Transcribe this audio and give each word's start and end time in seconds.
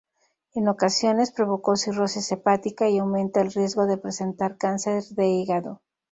En 0.55 0.67
ocasiones 0.67 1.29
provoca 1.31 1.75
cirrosis 1.75 2.31
hepática 2.31 2.89
y 2.89 2.97
aumenta 2.97 3.39
el 3.39 3.51
riesgo 3.51 3.85
de 3.85 3.99
presentar 3.99 4.57
cáncer 4.57 5.03
de 5.11 5.27
hígado. 5.27 5.83